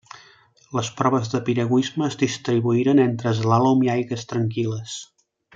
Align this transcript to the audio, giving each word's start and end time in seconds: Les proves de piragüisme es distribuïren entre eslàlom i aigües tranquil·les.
Les 0.77 0.87
proves 1.01 1.29
de 1.33 1.41
piragüisme 1.49 2.07
es 2.09 2.17
distribuïren 2.23 3.05
entre 3.07 3.33
eslàlom 3.37 3.87
i 3.89 3.95
aigües 3.99 4.29
tranquil·les. 4.33 5.01